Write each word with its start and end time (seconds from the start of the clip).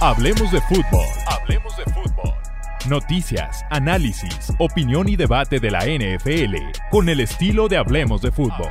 Hablemos 0.00 0.52
de 0.52 0.60
fútbol. 0.60 1.06
Hablemos 1.26 1.76
de 1.76 1.82
fútbol. 1.92 2.32
Noticias, 2.88 3.64
análisis, 3.68 4.52
opinión 4.60 5.08
y 5.08 5.16
debate 5.16 5.58
de 5.58 5.72
la 5.72 5.80
NFL 5.80 6.54
con 6.88 7.08
el 7.08 7.18
estilo 7.18 7.66
de 7.66 7.78
Hablemos 7.78 8.22
de 8.22 8.30
fútbol. 8.30 8.70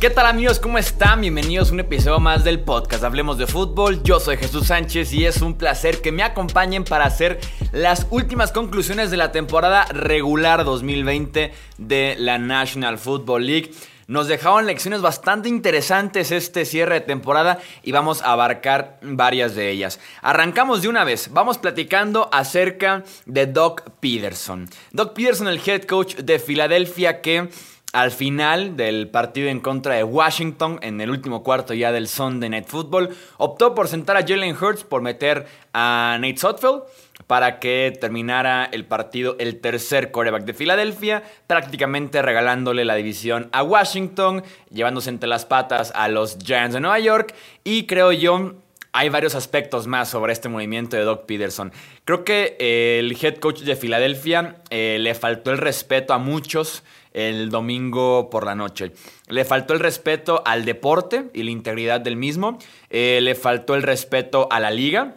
¿Qué 0.00 0.08
tal 0.08 0.24
amigos? 0.24 0.58
¿Cómo 0.58 0.78
están? 0.78 1.20
Bienvenidos 1.20 1.68
a 1.68 1.74
un 1.74 1.80
episodio 1.80 2.20
más 2.20 2.42
del 2.42 2.60
podcast 2.60 3.04
Hablemos 3.04 3.36
de 3.36 3.46
Fútbol. 3.46 4.02
Yo 4.02 4.18
soy 4.18 4.38
Jesús 4.38 4.68
Sánchez 4.68 5.12
y 5.12 5.26
es 5.26 5.42
un 5.42 5.58
placer 5.58 6.00
que 6.00 6.10
me 6.10 6.22
acompañen 6.22 6.84
para 6.84 7.04
hacer 7.04 7.38
las 7.70 8.06
últimas 8.08 8.50
conclusiones 8.50 9.10
de 9.10 9.18
la 9.18 9.30
temporada 9.30 9.84
regular 9.92 10.64
2020 10.64 11.52
de 11.76 12.16
la 12.18 12.38
National 12.38 12.96
Football 12.96 13.44
League. 13.44 13.72
Nos 14.06 14.26
dejaron 14.26 14.66
lecciones 14.66 15.02
bastante 15.02 15.50
interesantes 15.50 16.32
este 16.32 16.64
cierre 16.64 16.94
de 16.94 17.00
temporada 17.02 17.58
y 17.82 17.92
vamos 17.92 18.22
a 18.22 18.32
abarcar 18.32 18.98
varias 19.02 19.54
de 19.54 19.70
ellas. 19.70 20.00
Arrancamos 20.22 20.80
de 20.80 20.88
una 20.88 21.04
vez, 21.04 21.28
vamos 21.30 21.58
platicando 21.58 22.30
acerca 22.32 23.04
de 23.26 23.44
Doc 23.44 23.82
Peterson. 24.00 24.66
Doc 24.92 25.12
Peterson, 25.12 25.46
el 25.46 25.60
head 25.64 25.82
coach 25.82 26.16
de 26.16 26.38
Filadelfia 26.38 27.20
que 27.20 27.50
al 27.92 28.12
final 28.12 28.76
del 28.76 29.08
partido 29.08 29.48
en 29.48 29.60
contra 29.60 29.94
de 29.94 30.04
Washington, 30.04 30.78
en 30.82 31.00
el 31.00 31.10
último 31.10 31.42
cuarto 31.42 31.74
ya 31.74 31.90
del 31.90 32.06
Sunday 32.06 32.48
Night 32.48 32.66
Football, 32.66 33.16
optó 33.36 33.74
por 33.74 33.88
sentar 33.88 34.16
a 34.16 34.26
Jalen 34.26 34.56
Hurts 34.56 34.84
por 34.84 35.02
meter 35.02 35.46
a 35.72 36.16
Nate 36.20 36.36
Sotfield 36.36 36.82
para 37.26 37.58
que 37.58 37.92
terminara 38.00 38.64
el 38.64 38.86
partido 38.86 39.36
el 39.38 39.60
tercer 39.60 40.10
coreback 40.10 40.44
de 40.44 40.54
Filadelfia, 40.54 41.22
prácticamente 41.46 42.22
regalándole 42.22 42.84
la 42.84 42.94
división 42.94 43.48
a 43.52 43.62
Washington, 43.62 44.44
llevándose 44.70 45.10
entre 45.10 45.28
las 45.28 45.44
patas 45.44 45.92
a 45.94 46.08
los 46.08 46.38
Giants 46.38 46.74
de 46.74 46.80
Nueva 46.80 46.98
York 47.00 47.34
y 47.64 47.86
creo 47.86 48.12
yo 48.12 48.54
hay 48.92 49.08
varios 49.08 49.34
aspectos 49.34 49.86
más 49.86 50.08
sobre 50.08 50.32
este 50.32 50.48
movimiento 50.48 50.96
de 50.96 51.04
Doc 51.04 51.24
Peterson. 51.26 51.72
Creo 52.04 52.24
que 52.24 52.56
el 52.58 53.16
head 53.20 53.36
coach 53.36 53.60
de 53.60 53.76
Filadelfia 53.76 54.56
eh, 54.70 54.98
le 55.00 55.14
faltó 55.14 55.52
el 55.52 55.58
respeto 55.58 56.12
a 56.12 56.18
muchos 56.18 56.82
el 57.12 57.50
domingo 57.50 58.30
por 58.30 58.44
la 58.44 58.54
noche. 58.54 58.92
Le 59.28 59.44
faltó 59.44 59.74
el 59.74 59.80
respeto 59.80 60.42
al 60.44 60.64
deporte 60.64 61.30
y 61.34 61.42
la 61.42 61.50
integridad 61.50 62.00
del 62.00 62.16
mismo. 62.16 62.58
Eh, 62.88 63.20
le 63.22 63.34
faltó 63.34 63.74
el 63.74 63.82
respeto 63.82 64.48
a 64.50 64.60
la 64.60 64.70
liga. 64.70 65.16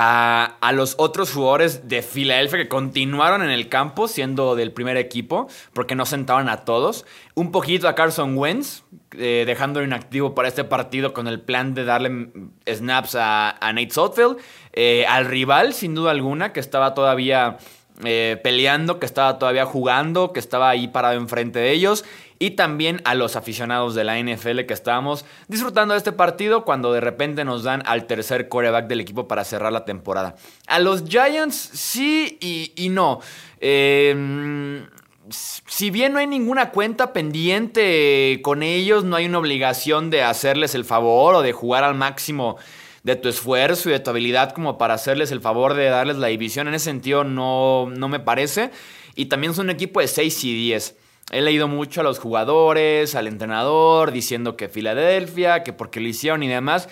A, 0.00 0.70
los 0.74 0.94
otros 0.98 1.32
jugadores 1.32 1.88
de 1.88 2.02
Filadelfia 2.02 2.58
que 2.58 2.68
continuaron 2.68 3.42
en 3.42 3.50
el 3.50 3.68
campo 3.68 4.06
siendo 4.06 4.54
del 4.54 4.70
primer 4.70 4.96
equipo 4.96 5.48
porque 5.72 5.96
no 5.96 6.06
sentaban 6.06 6.48
a 6.48 6.58
todos. 6.58 7.04
Un 7.34 7.50
poquito 7.50 7.88
a 7.88 7.96
Carson 7.96 8.38
Wentz, 8.38 8.84
eh, 9.12 9.42
dejándolo 9.44 9.84
inactivo 9.84 10.36
para 10.36 10.46
este 10.46 10.62
partido 10.62 11.12
con 11.12 11.26
el 11.26 11.40
plan 11.40 11.74
de 11.74 11.84
darle 11.84 12.28
snaps 12.72 13.16
a, 13.16 13.50
a 13.50 13.72
Nate 13.72 13.90
Sotfield. 13.90 14.36
Eh, 14.72 15.04
al 15.08 15.24
rival, 15.24 15.74
sin 15.74 15.96
duda 15.96 16.12
alguna, 16.12 16.52
que 16.52 16.60
estaba 16.60 16.94
todavía 16.94 17.58
eh, 18.04 18.38
peleando, 18.44 19.00
que 19.00 19.06
estaba 19.06 19.38
todavía 19.38 19.64
jugando, 19.64 20.32
que 20.32 20.38
estaba 20.38 20.68
ahí 20.68 20.88
parado 20.88 21.14
enfrente 21.16 21.58
de 21.58 21.72
ellos. 21.72 22.04
Y 22.38 22.50
también 22.50 23.00
a 23.04 23.16
los 23.16 23.34
aficionados 23.34 23.96
de 23.96 24.04
la 24.04 24.20
NFL 24.20 24.60
que 24.66 24.74
estábamos 24.74 25.24
disfrutando 25.48 25.94
de 25.94 25.98
este 25.98 26.12
partido 26.12 26.64
cuando 26.64 26.92
de 26.92 27.00
repente 27.00 27.44
nos 27.44 27.64
dan 27.64 27.82
al 27.86 28.06
tercer 28.06 28.48
coreback 28.48 28.86
del 28.86 29.00
equipo 29.00 29.26
para 29.26 29.42
cerrar 29.42 29.72
la 29.72 29.84
temporada. 29.84 30.36
A 30.68 30.78
los 30.78 31.04
Giants 31.04 31.56
sí 31.56 32.38
y, 32.40 32.88
no. 32.90 33.18
Em, 33.60 34.86
si 35.30 35.90
bien 35.90 36.12
no 36.12 36.20
hay 36.20 36.28
ninguna 36.28 36.70
cuenta 36.70 37.12
pendiente 37.12 38.38
con 38.42 38.62
ellos, 38.62 39.02
no 39.02 39.16
hay 39.16 39.26
una 39.26 39.38
obligación 39.38 40.10
de 40.10 40.22
hacerles 40.22 40.76
el 40.76 40.84
favor 40.84 41.34
o 41.34 41.42
de 41.42 41.52
jugar 41.52 41.82
al 41.82 41.96
máximo 41.96 42.56
de 43.02 43.16
tu 43.16 43.28
esfuerzo 43.28 43.88
y 43.88 43.92
de 43.92 44.00
tu 44.00 44.10
habilidad 44.10 44.52
como 44.52 44.78
para 44.78 44.94
hacerles 44.94 45.30
el 45.32 45.40
favor 45.40 45.74
de 45.74 45.86
darles 45.86 46.16
la 46.16 46.28
división. 46.28 46.68
En 46.68 46.74
ese 46.74 46.86
sentido 46.86 47.24
no, 47.24 47.90
no 47.90 48.08
me 48.08 48.20
parece. 48.20 48.70
Y 49.14 49.26
también 49.26 49.54
son 49.54 49.66
un 49.66 49.70
equipo 49.70 50.00
de 50.00 50.08
6 50.08 50.44
y 50.44 50.54
10. 50.54 50.96
He 51.30 51.42
leído 51.42 51.68
mucho 51.68 52.00
a 52.00 52.04
los 52.04 52.18
jugadores, 52.18 53.14
al 53.14 53.26
entrenador, 53.26 54.12
diciendo 54.12 54.56
que 54.56 54.68
Filadelfia, 54.68 55.62
que 55.62 55.72
porque 55.72 56.00
lo 56.00 56.08
hicieron 56.08 56.42
y 56.42 56.48
demás. 56.48 56.88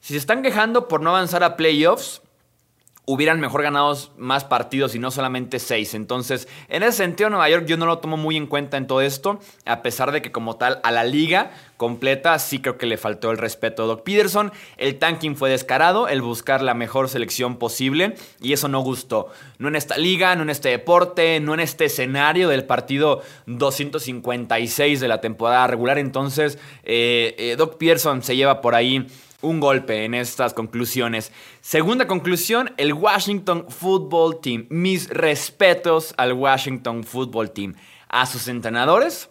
Si 0.00 0.12
se 0.12 0.18
están 0.18 0.42
quejando 0.42 0.88
por 0.88 1.00
no 1.00 1.10
avanzar 1.10 1.42
a 1.42 1.56
playoffs, 1.56 2.22
hubieran 3.08 3.40
mejor 3.40 3.62
ganado 3.62 3.96
más 4.18 4.44
partidos 4.44 4.94
y 4.94 4.98
no 4.98 5.10
solamente 5.10 5.58
seis. 5.58 5.94
Entonces, 5.94 6.46
en 6.68 6.82
ese 6.82 6.98
sentido, 6.98 7.30
Nueva 7.30 7.48
York 7.48 7.64
yo 7.64 7.78
no 7.78 7.86
lo 7.86 7.98
tomo 7.98 8.18
muy 8.18 8.36
en 8.36 8.46
cuenta 8.46 8.76
en 8.76 8.86
todo 8.86 9.00
esto, 9.00 9.40
a 9.64 9.80
pesar 9.80 10.12
de 10.12 10.20
que 10.20 10.30
como 10.30 10.56
tal 10.56 10.78
a 10.82 10.92
la 10.92 11.04
liga 11.04 11.50
completa 11.78 12.38
sí 12.38 12.58
creo 12.58 12.76
que 12.76 12.84
le 12.84 12.98
faltó 12.98 13.30
el 13.30 13.38
respeto 13.38 13.82
a 13.82 13.86
Doc 13.86 14.02
Peterson. 14.02 14.52
El 14.76 14.98
tanking 14.98 15.36
fue 15.36 15.48
descarado, 15.48 16.06
el 16.06 16.20
buscar 16.20 16.60
la 16.60 16.74
mejor 16.74 17.08
selección 17.08 17.56
posible 17.56 18.14
y 18.42 18.52
eso 18.52 18.68
no 18.68 18.80
gustó. 18.80 19.28
No 19.56 19.68
en 19.68 19.76
esta 19.76 19.96
liga, 19.96 20.36
no 20.36 20.42
en 20.42 20.50
este 20.50 20.68
deporte, 20.68 21.40
no 21.40 21.54
en 21.54 21.60
este 21.60 21.86
escenario 21.86 22.50
del 22.50 22.64
partido 22.64 23.22
256 23.46 25.00
de 25.00 25.08
la 25.08 25.22
temporada 25.22 25.66
regular. 25.66 25.96
Entonces, 25.96 26.58
eh, 26.84 27.34
eh, 27.38 27.54
Doc 27.56 27.78
Peterson 27.78 28.22
se 28.22 28.36
lleva 28.36 28.60
por 28.60 28.74
ahí 28.74 29.06
un 29.40 29.60
golpe 29.60 30.04
en 30.04 30.14
estas 30.14 30.52
conclusiones. 30.52 31.32
Segunda 31.60 32.06
conclusión, 32.06 32.72
el 32.76 32.92
Washington 32.92 33.66
Football 33.68 34.40
Team. 34.40 34.66
Mis 34.68 35.08
respetos 35.08 36.14
al 36.16 36.32
Washington 36.32 37.04
Football 37.04 37.52
Team. 37.52 37.74
A 38.08 38.26
sus 38.26 38.48
entrenadores 38.48 39.30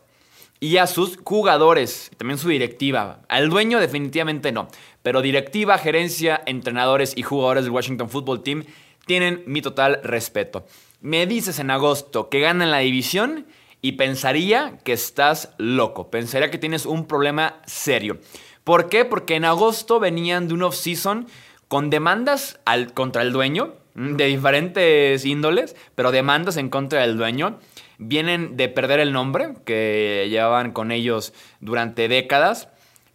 y 0.60 0.78
a 0.78 0.88
sus 0.88 1.20
jugadores. 1.24 2.10
También 2.18 2.38
su 2.38 2.48
directiva. 2.48 3.22
Al 3.28 3.50
dueño 3.50 3.80
definitivamente 3.80 4.52
no. 4.52 4.70
Pero 5.04 5.22
directiva, 5.22 5.78
gerencia, 5.78 6.42
entrenadores 6.46 7.14
y 7.16 7.24
jugadores 7.24 7.66
del 7.66 7.74
Washington 7.74 8.10
Football 8.10 8.44
Team 8.44 8.64
tienen 9.06 9.44
mi 9.46 9.62
total 9.62 10.00
respeto. 10.04 10.66
Me 11.02 11.26
dices 11.28 11.60
en 11.60 11.70
agosto 11.70 12.30
que 12.30 12.40
ganan 12.40 12.72
la 12.72 12.80
división 12.80 13.46
y 13.82 13.94
pensaría 13.94 14.80
que 14.84 14.94
estás 14.94 15.54
loco. 15.58 16.10
Pensaría 16.10 16.50
que 16.50 16.58
tienes 16.58 16.86
un 16.86 17.08
problema 17.08 17.62
serio. 17.66 18.20
¿Por 18.68 18.90
qué? 18.90 19.06
Porque 19.06 19.36
en 19.36 19.46
agosto 19.46 19.98
venían 19.98 20.50
de 20.50 20.54
un 20.54 20.64
off-season 20.64 21.28
con 21.70 21.90
demandas 21.90 22.60
contra 22.96 23.22
el 23.22 23.32
dueño, 23.32 23.76
de 23.96 24.26
diferentes 24.26 25.24
índoles, 25.24 25.74
pero 25.96 26.12
demandas 26.12 26.58
en 26.58 26.68
contra 26.68 27.00
del 27.00 27.16
dueño. 27.16 27.60
Vienen 27.98 28.58
de 28.58 28.68
perder 28.68 29.00
el 29.00 29.14
nombre 29.14 29.54
que 29.64 30.28
llevaban 30.30 30.74
con 30.74 30.92
ellos 30.92 31.32
durante 31.62 32.10
décadas. 32.10 32.68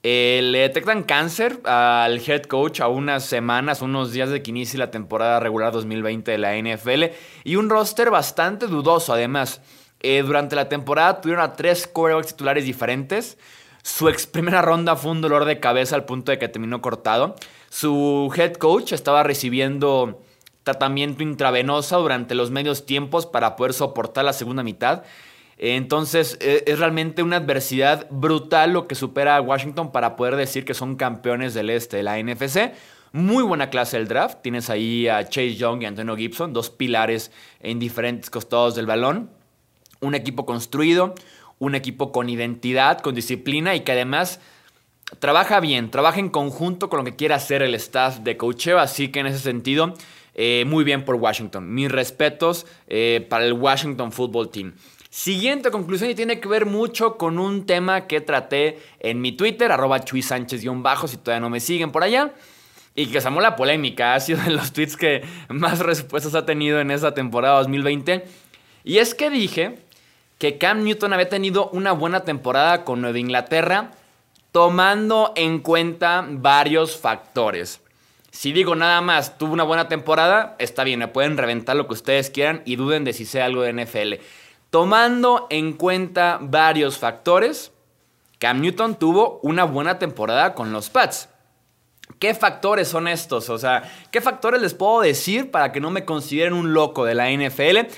Eh, 0.02 0.40
le 0.42 0.60
detectan 0.60 1.02
cáncer 1.02 1.60
al 1.66 2.19
head 2.26 2.44
coach 2.44 2.80
a 2.80 2.88
unas 2.88 3.22
semanas, 3.26 3.82
unos 3.82 4.10
días 4.10 4.30
de 4.30 4.42
que 4.42 4.52
inicie 4.52 4.78
la 4.78 4.90
temporada 4.90 5.38
regular 5.38 5.70
2020 5.70 6.30
de 6.30 6.38
la 6.38 6.56
NFL. 6.56 7.12
Y 7.44 7.56
un 7.56 7.69
roster 7.69 8.08
bastante 8.08 8.69
dudoso, 8.69 9.12
además. 9.12 9.60
Eh, 10.00 10.22
durante 10.22 10.56
la 10.56 10.70
temporada 10.70 11.20
tuvieron 11.20 11.44
a 11.44 11.52
tres 11.52 11.86
quarterbacks 11.86 12.28
titulares 12.28 12.64
diferentes. 12.64 13.36
Su 13.82 14.09
ex 14.09 14.26
primera 14.26 14.62
ronda 14.62 14.97
fue 14.97 15.10
un 15.10 15.20
dolor 15.20 15.44
de 15.44 15.59
cabeza 15.60 15.97
al 15.97 16.04
punto 16.04 16.31
de 16.31 16.38
que 16.38 16.48
terminó 16.48 16.81
cortado. 16.81 17.34
Su 17.69 18.32
head 18.37 18.54
coach 18.54 18.93
estaba 18.93 19.22
recibiendo 19.22 20.22
tratamiento 20.62 21.22
intravenosa 21.22 21.97
durante 21.97 22.34
los 22.34 22.50
medios 22.50 22.87
tiempos 22.87 23.26
para 23.26 23.56
poder 23.56 23.72
soportar 23.72 24.25
la 24.25 24.32
segunda 24.32 24.62
mitad. 24.62 25.03
Entonces 25.59 26.38
e, 26.41 26.65
es 26.66 26.78
realmente 26.78 27.22
una 27.22 27.37
adversidad 27.37 28.06
brutal 28.10 28.72
lo 28.72 28.87
que 28.87 28.94
supera 28.94 29.37
a 29.37 29.41
Washington 29.41 29.93
para 29.93 30.17
poder 30.17 30.37
decir 30.37 30.64
que 30.64 30.75
son 30.75 30.96
campeones 30.96 31.55
del 31.55 31.70
este 31.70 31.96
de 31.99 32.02
la 32.05 32.23
NFC. 32.23 32.73
Muy 33.12 33.43
buena 33.43 33.69
clase 33.69 33.99
del 33.99 34.08
draft. 34.08 34.38
Tienes 34.43 34.70
ahí 34.70 35.08
a 35.08 35.28
Chase 35.28 35.56
Young 35.56 35.82
y 35.82 35.87
Antonio 35.87 36.17
Gibson, 36.17 36.52
dos 36.52 36.70
pilares 36.70 37.31
en 37.61 37.78
diferentes 37.78 38.31
costados 38.31 38.75
del 38.75 38.87
balón. 38.87 39.31
Un 40.00 40.14
equipo 40.14 40.46
construido, 40.46 41.14
un 41.62 41.76
equipo 41.76 42.11
con 42.11 42.29
identidad, 42.29 42.99
con 42.99 43.14
disciplina 43.14 43.76
y 43.76 43.82
que 43.82 43.93
además 43.93 44.41
trabaja 45.20 45.61
bien, 45.61 45.93
trabaja 45.93 46.19
en 46.19 46.29
conjunto 46.29 46.88
con 46.88 46.99
lo 46.99 47.05
que 47.05 47.14
quiere 47.14 47.35
hacer 47.35 47.62
el 47.62 47.76
staff 47.76 48.19
de 48.19 48.37
coacheo, 48.37 48.81
así 48.81 49.12
que 49.12 49.20
en 49.20 49.29
ese 49.29 49.38
sentido, 49.38 49.94
eh, 50.35 50.64
muy 50.67 50.82
bien 50.82 51.05
por 51.05 51.14
Washington. 51.14 51.73
Mis 51.73 51.88
respetos 51.88 52.67
eh, 52.88 53.25
para 53.31 53.44
el 53.44 53.53
Washington 53.53 54.11
Football 54.11 54.50
Team. 54.50 54.73
Siguiente 55.09 55.70
conclusión 55.70 56.11
y 56.11 56.17
tiene 56.17 56.41
que 56.41 56.49
ver 56.49 56.67
mucho 56.67 57.17
con 57.17 57.38
un 57.38 57.64
tema 57.64 58.09
que 58.09 58.20
traté 58.20 58.81
en 58.99 59.20
mi 59.20 59.31
Twitter, 59.31 59.70
arroba 59.70 60.00
Chuy 60.00 60.20
Sánchez-bajo, 60.20 61.06
si 61.06 61.17
todavía 61.17 61.43
no 61.43 61.50
me 61.50 61.61
siguen 61.61 61.93
por 61.93 62.03
allá. 62.03 62.32
Y 62.97 63.06
que 63.06 63.20
llamó 63.20 63.41
la 63.41 63.55
polémica, 63.55 64.14
ha 64.14 64.20
sido 64.20 64.43
de 64.43 64.50
los 64.50 64.73
tweets 64.73 64.97
que 64.97 65.23
más 65.49 65.79
respuestas 65.79 66.35
ha 66.35 66.44
tenido 66.44 66.81
en 66.81 66.91
esta 66.91 67.14
temporada 67.14 67.59
2020. 67.59 68.25
Y 68.82 68.99
es 68.99 69.14
que 69.14 69.31
dije 69.31 69.79
que 70.42 70.58
Cam 70.58 70.82
Newton 70.82 71.12
había 71.12 71.28
tenido 71.28 71.70
una 71.70 71.92
buena 71.92 72.24
temporada 72.24 72.82
con 72.82 73.00
Nueva 73.00 73.16
Inglaterra, 73.16 73.92
tomando 74.50 75.32
en 75.36 75.60
cuenta 75.60 76.26
varios 76.28 76.96
factores. 76.96 77.80
Si 78.32 78.52
digo 78.52 78.74
nada 78.74 79.00
más, 79.02 79.38
tuvo 79.38 79.52
una 79.52 79.62
buena 79.62 79.86
temporada, 79.86 80.56
está 80.58 80.82
bien, 80.82 80.98
me 80.98 81.06
pueden 81.06 81.36
reventar 81.36 81.76
lo 81.76 81.86
que 81.86 81.92
ustedes 81.92 82.28
quieran 82.28 82.60
y 82.64 82.74
duden 82.74 83.04
de 83.04 83.12
si 83.12 83.24
sea 83.24 83.44
algo 83.44 83.62
de 83.62 83.84
NFL. 83.84 84.14
Tomando 84.70 85.46
en 85.48 85.74
cuenta 85.74 86.38
varios 86.40 86.98
factores, 86.98 87.70
Cam 88.40 88.62
Newton 88.62 88.96
tuvo 88.96 89.38
una 89.44 89.62
buena 89.62 90.00
temporada 90.00 90.54
con 90.54 90.72
los 90.72 90.90
Pats. 90.90 91.28
¿Qué 92.18 92.34
factores 92.34 92.88
son 92.88 93.06
estos? 93.06 93.48
O 93.48 93.58
sea, 93.58 93.84
¿qué 94.10 94.20
factores 94.20 94.60
les 94.60 94.74
puedo 94.74 95.02
decir 95.02 95.52
para 95.52 95.70
que 95.70 95.78
no 95.78 95.92
me 95.92 96.04
consideren 96.04 96.54
un 96.54 96.74
loco 96.74 97.04
de 97.04 97.14
la 97.14 97.30
NFL? 97.30 97.92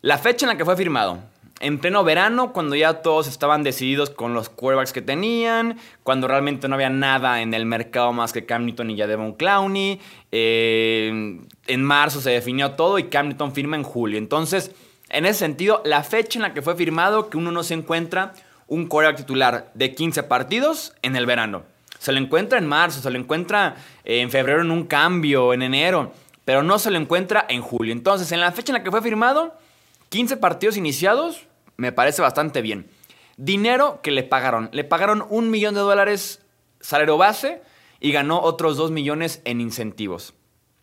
La 0.00 0.16
fecha 0.16 0.46
en 0.46 0.48
la 0.48 0.56
que 0.56 0.64
fue 0.64 0.78
firmado. 0.78 1.33
En 1.60 1.78
pleno 1.78 2.02
verano, 2.02 2.52
cuando 2.52 2.74
ya 2.74 2.94
todos 3.00 3.28
estaban 3.28 3.62
decididos 3.62 4.10
con 4.10 4.34
los 4.34 4.48
quarterbacks 4.48 4.92
que 4.92 5.02
tenían, 5.02 5.78
cuando 6.02 6.26
realmente 6.26 6.68
no 6.68 6.74
había 6.74 6.90
nada 6.90 7.40
en 7.42 7.54
el 7.54 7.64
mercado 7.64 8.12
más 8.12 8.32
que 8.32 8.44
Cam 8.44 8.66
Newton 8.66 8.90
y 8.90 8.96
ya 8.96 9.06
Devon 9.06 9.34
Clowney. 9.34 10.00
Eh, 10.32 11.40
en 11.66 11.82
marzo 11.82 12.20
se 12.20 12.30
definió 12.30 12.72
todo 12.72 12.98
y 12.98 13.04
Cam 13.04 13.28
Newton 13.28 13.52
firma 13.52 13.76
en 13.76 13.84
julio. 13.84 14.18
Entonces, 14.18 14.72
en 15.10 15.26
ese 15.26 15.38
sentido, 15.38 15.80
la 15.84 16.02
fecha 16.02 16.38
en 16.38 16.42
la 16.42 16.54
que 16.54 16.60
fue 16.60 16.74
firmado, 16.74 17.30
que 17.30 17.36
uno 17.36 17.52
no 17.52 17.62
se 17.62 17.74
encuentra 17.74 18.32
un 18.66 18.86
quarterback 18.86 19.18
titular 19.18 19.70
de 19.74 19.94
15 19.94 20.24
partidos 20.24 20.94
en 21.02 21.14
el 21.14 21.24
verano. 21.24 21.62
Se 21.98 22.12
lo 22.12 22.18
encuentra 22.18 22.58
en 22.58 22.66
marzo, 22.66 23.00
se 23.00 23.10
lo 23.10 23.18
encuentra 23.18 23.76
eh, 24.04 24.20
en 24.20 24.30
febrero 24.30 24.60
en 24.60 24.70
un 24.70 24.84
cambio, 24.84 25.54
en 25.54 25.62
enero, 25.62 26.12
pero 26.44 26.62
no 26.62 26.78
se 26.78 26.90
lo 26.90 26.98
encuentra 26.98 27.46
en 27.48 27.62
julio. 27.62 27.92
Entonces, 27.92 28.32
en 28.32 28.40
la 28.40 28.52
fecha 28.52 28.72
en 28.72 28.78
la 28.78 28.82
que 28.84 28.90
fue 28.90 29.02
firmado, 29.02 29.54
15 30.14 30.36
partidos 30.36 30.76
iniciados, 30.76 31.48
me 31.76 31.90
parece 31.90 32.22
bastante 32.22 32.62
bien. 32.62 32.86
Dinero 33.36 33.98
que 34.00 34.12
le 34.12 34.22
pagaron. 34.22 34.68
Le 34.70 34.84
pagaron 34.84 35.26
un 35.28 35.50
millón 35.50 35.74
de 35.74 35.80
dólares 35.80 36.40
salario 36.78 37.18
base 37.18 37.62
y 37.98 38.12
ganó 38.12 38.40
otros 38.40 38.76
2 38.76 38.92
millones 38.92 39.42
en 39.44 39.60
incentivos. 39.60 40.32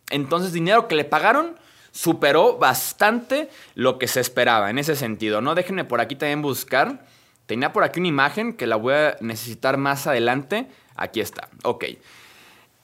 Entonces, 0.10 0.52
dinero 0.52 0.90
que 0.90 0.96
le 0.96 1.06
pagaron 1.06 1.58
superó 1.92 2.58
bastante 2.58 3.48
lo 3.74 4.00
que 4.00 4.10
se 4.10 4.20
esperaba 4.20 4.70
en 4.70 4.78
ese 4.78 4.98
sentido. 4.98 5.40
No 5.40 5.56
déjenme 5.56 5.86
por 5.86 6.02
aquí 6.02 6.18
también 6.18 6.42
buscar. 6.42 7.06
Tenía 7.46 7.72
por 7.72 7.86
aquí 7.86 8.02
una 8.02 8.10
imagen 8.10 8.52
que 8.52 8.68
la 8.68 8.76
voy 8.76 8.96
a 8.96 9.16
necesitar 9.22 9.78
más 9.78 10.08
adelante 10.08 10.68
Aquí 10.98 11.22
está. 11.22 11.48
Ok. 11.64 11.86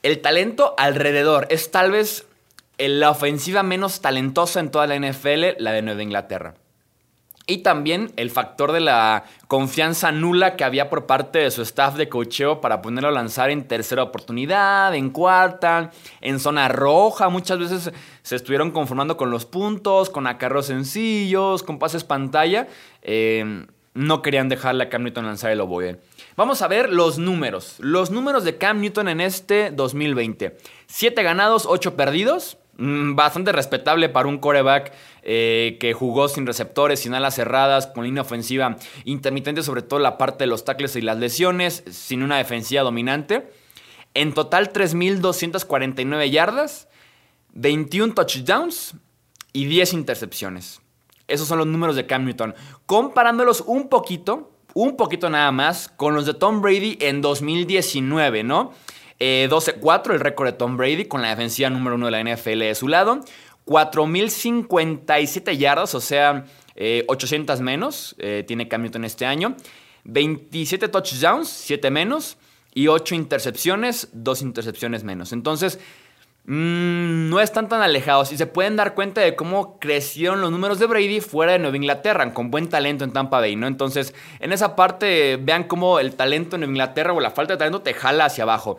El 0.02 0.22
talento 0.22 0.74
alrededor 0.78 1.46
es 1.50 1.70
tal 1.70 1.90
vez 1.90 2.26
la 2.78 3.10
ofensiva 3.10 3.62
menos 3.62 4.00
talentosa 4.00 4.60
en 4.60 4.70
toda 4.70 4.86
la 4.86 4.96
NFL, 4.96 5.58
la 5.58 5.72
de 5.72 5.82
Nueva 5.82 6.02
Inglaterra. 6.02 6.54
Y 7.50 7.58
también 7.58 8.12
el 8.16 8.30
factor 8.30 8.72
de 8.72 8.80
la 8.80 9.24
confianza 9.46 10.12
nula 10.12 10.54
que 10.54 10.64
había 10.64 10.90
por 10.90 11.06
parte 11.06 11.38
de 11.38 11.50
su 11.50 11.62
staff 11.62 11.96
de 11.96 12.10
cocheo 12.10 12.60
para 12.60 12.82
ponerlo 12.82 13.08
a 13.08 13.12
lanzar 13.12 13.48
en 13.48 13.66
tercera 13.66 14.02
oportunidad, 14.02 14.94
en 14.94 15.08
cuarta, 15.08 15.90
en 16.20 16.40
zona 16.40 16.68
roja. 16.68 17.30
Muchas 17.30 17.58
veces 17.58 17.90
se 18.22 18.36
estuvieron 18.36 18.70
conformando 18.70 19.16
con 19.16 19.30
los 19.30 19.46
puntos, 19.46 20.10
con 20.10 20.26
acarros 20.26 20.66
sencillos, 20.66 21.62
con 21.62 21.78
pases 21.78 22.04
pantalla. 22.04 22.68
Eh, 23.00 23.64
no 23.94 24.20
querían 24.20 24.50
dejarle 24.50 24.84
a 24.84 24.88
Cam 24.90 25.02
Newton 25.02 25.24
lanzar 25.24 25.50
el 25.50 25.62
oboe. 25.62 25.98
Vamos 26.36 26.60
a 26.60 26.68
ver 26.68 26.92
los 26.92 27.18
números. 27.18 27.76
Los 27.78 28.10
números 28.10 28.44
de 28.44 28.58
Cam 28.58 28.80
Newton 28.80 29.08
en 29.08 29.22
este 29.22 29.70
2020. 29.70 30.56
7 30.86 31.22
ganados, 31.22 31.64
8 31.66 31.96
perdidos. 31.96 32.57
Mm, 32.80 33.16
bastante 33.16 33.50
respetable 33.50 34.08
para 34.08 34.28
un 34.28 34.38
coreback 34.38 34.92
eh, 35.22 35.78
que 35.80 35.94
jugó 35.94 36.28
sin 36.28 36.46
receptores, 36.46 37.00
sin 37.00 37.12
alas 37.12 37.34
cerradas, 37.34 37.88
con 37.88 38.04
línea 38.04 38.22
ofensiva 38.22 38.76
intermitente, 39.04 39.64
sobre 39.64 39.82
todo 39.82 39.98
la 39.98 40.16
parte 40.16 40.44
de 40.44 40.48
los 40.48 40.64
tackles 40.64 40.94
y 40.94 41.00
las 41.00 41.18
lesiones, 41.18 41.82
sin 41.90 42.22
una 42.22 42.36
defensiva 42.36 42.82
dominante. 42.82 43.50
En 44.14 44.32
total, 44.32 44.72
3.249 44.72 46.30
yardas, 46.30 46.88
21 47.54 48.14
touchdowns 48.14 48.94
y 49.52 49.64
10 49.66 49.94
intercepciones. 49.94 50.80
Esos 51.26 51.48
son 51.48 51.58
los 51.58 51.66
números 51.66 51.96
de 51.96 52.06
Cam 52.06 52.24
Newton. 52.24 52.54
Comparándolos 52.86 53.64
un 53.66 53.88
poquito 53.88 54.52
un 54.74 54.96
poquito 54.96 55.28
nada 55.28 55.50
más 55.50 55.88
con 55.88 56.14
los 56.14 56.24
de 56.26 56.34
Tom 56.34 56.62
Brady 56.62 56.98
en 57.00 57.20
2019, 57.20 58.44
¿no? 58.44 58.72
12-4 59.18 60.10
eh, 60.10 60.14
el 60.14 60.20
récord 60.20 60.46
de 60.46 60.52
Tom 60.52 60.76
Brady 60.76 61.06
con 61.06 61.22
la 61.22 61.30
defensiva 61.30 61.70
número 61.70 61.96
uno 61.96 62.06
de 62.06 62.12
la 62.12 62.22
NFL 62.22 62.60
de 62.60 62.74
su 62.74 62.88
lado. 62.88 63.20
4.057 63.66 65.56
yardas, 65.56 65.94
o 65.94 66.00
sea, 66.00 66.46
800 67.06 67.60
eh, 67.60 67.62
menos, 67.62 68.16
eh, 68.18 68.44
tiene 68.46 68.66
Cam 68.66 68.82
Newton 68.82 69.04
este 69.04 69.26
año. 69.26 69.56
27 70.04 70.88
touchdowns, 70.88 71.48
7 71.48 71.90
menos. 71.90 72.38
Y 72.74 72.86
8 72.86 73.14
intercepciones, 73.14 74.08
2 74.12 74.42
intercepciones 74.42 75.02
menos. 75.02 75.32
Entonces, 75.32 75.78
Mm, 76.50 77.28
no 77.28 77.40
están 77.40 77.68
tan 77.68 77.82
alejados 77.82 78.32
y 78.32 78.38
se 78.38 78.46
pueden 78.46 78.74
dar 78.74 78.94
cuenta 78.94 79.20
de 79.20 79.36
cómo 79.36 79.78
crecieron 79.78 80.40
los 80.40 80.50
números 80.50 80.78
de 80.78 80.86
Brady 80.86 81.20
fuera 81.20 81.52
de 81.52 81.58
Nueva 81.58 81.76
Inglaterra, 81.76 82.32
con 82.32 82.50
buen 82.50 82.70
talento 82.70 83.04
en 83.04 83.12
Tampa 83.12 83.38
Bay, 83.40 83.54
¿no? 83.54 83.66
Entonces, 83.66 84.14
en 84.40 84.54
esa 84.54 84.74
parte, 84.74 85.36
vean 85.36 85.64
cómo 85.64 85.98
el 85.98 86.14
talento 86.14 86.56
en 86.56 86.60
Nueva 86.60 86.72
Inglaterra 86.72 87.12
o 87.12 87.20
la 87.20 87.32
falta 87.32 87.52
de 87.52 87.58
talento 87.58 87.82
te 87.82 87.92
jala 87.92 88.24
hacia 88.24 88.44
abajo. 88.44 88.78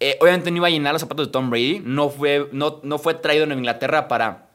Eh, 0.00 0.18
obviamente 0.20 0.50
no 0.50 0.58
iba 0.58 0.66
a 0.66 0.70
llenar 0.70 0.92
los 0.92 1.00
zapatos 1.00 1.28
de 1.28 1.32
Tom 1.32 1.48
Brady, 1.50 1.80
no 1.82 2.10
fue, 2.10 2.48
no, 2.52 2.80
no 2.82 2.98
fue 2.98 3.14
traído 3.14 3.46
Nueva 3.46 3.60
Inglaterra 3.60 4.08
para 4.08 4.46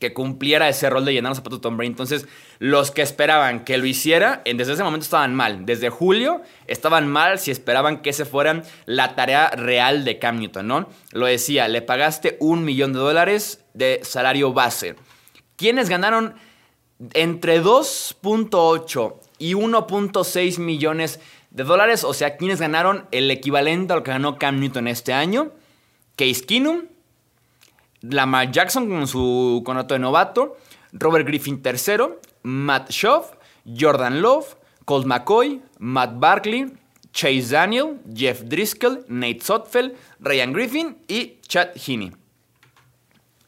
que 0.00 0.14
cumpliera 0.14 0.68
ese 0.68 0.88
rol 0.88 1.04
de 1.04 1.12
llenar 1.12 1.30
los 1.30 1.36
zapatos 1.36 1.58
de 1.58 1.62
Tom 1.62 1.76
Brady. 1.76 1.90
Entonces, 1.90 2.26
los 2.58 2.90
que 2.90 3.02
esperaban 3.02 3.64
que 3.64 3.76
lo 3.76 3.84
hiciera, 3.84 4.42
desde 4.44 4.72
ese 4.72 4.82
momento 4.82 5.04
estaban 5.04 5.34
mal. 5.34 5.66
Desde 5.66 5.90
julio 5.90 6.40
estaban 6.66 7.06
mal 7.06 7.38
si 7.38 7.50
esperaban 7.50 8.00
que 8.00 8.10
ese 8.10 8.24
fuera 8.24 8.62
la 8.86 9.14
tarea 9.14 9.50
real 9.50 10.04
de 10.04 10.18
Cam 10.18 10.38
Newton. 10.40 10.88
Lo 11.12 11.26
decía, 11.26 11.68
le 11.68 11.82
pagaste 11.82 12.38
un 12.40 12.64
millón 12.64 12.94
de 12.94 12.98
dólares 12.98 13.62
de 13.74 14.00
salario 14.02 14.54
base. 14.54 14.96
¿Quiénes 15.56 15.90
ganaron 15.90 16.34
entre 17.12 17.62
2.8 17.62 19.14
y 19.38 19.52
1.6 19.52 20.58
millones 20.58 21.18
de 21.18 21.24
dólares? 21.50 22.04
O 22.04 22.14
sea, 22.14 22.36
¿quiénes 22.36 22.60
ganaron 22.60 23.06
el 23.10 23.30
equivalente 23.30 23.92
a 23.92 23.96
lo 23.96 24.02
que 24.02 24.10
ganó 24.10 24.38
Cam 24.38 24.60
Newton 24.60 24.88
este 24.88 25.12
año? 25.12 25.52
Case 26.16 26.44
Keenum, 26.44 26.86
Lamar 28.02 28.50
Jackson 28.50 28.88
con 28.88 29.06
su 29.06 29.62
contrato 29.64 29.94
de 29.94 30.00
novato, 30.00 30.56
Robert 30.92 31.26
Griffin 31.26 31.62
III, 31.64 32.04
Matt 32.42 32.90
Schauf, 32.90 33.32
Jordan 33.64 34.22
Love, 34.22 34.56
Colt 34.84 35.06
McCoy, 35.06 35.62
Matt 35.78 36.18
Barkley, 36.18 36.72
Chase 37.12 37.50
Daniel, 37.50 38.00
Jeff 38.14 38.42
Driscoll, 38.42 39.04
Nate 39.08 39.40
Sotfeld, 39.40 39.94
Ryan 40.20 40.52
Griffin 40.52 40.98
y 41.08 41.40
Chad 41.42 41.70
Heaney. 41.74 42.12